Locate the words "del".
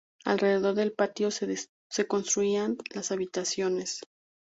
0.73-0.93